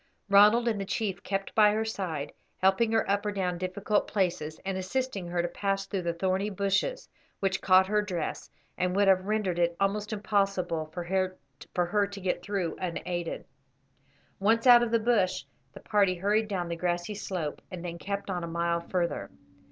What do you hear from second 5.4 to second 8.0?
to pass through the thorny bushes, which caught